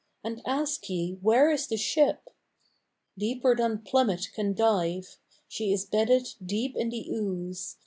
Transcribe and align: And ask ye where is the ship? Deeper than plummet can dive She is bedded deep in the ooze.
And 0.23 0.41
ask 0.47 0.89
ye 0.89 1.19
where 1.21 1.51
is 1.51 1.67
the 1.67 1.77
ship? 1.77 2.29
Deeper 3.19 3.55
than 3.55 3.83
plummet 3.83 4.31
can 4.33 4.55
dive 4.55 5.17
She 5.47 5.71
is 5.71 5.85
bedded 5.85 6.27
deep 6.43 6.75
in 6.75 6.89
the 6.89 7.07
ooze. 7.11 7.77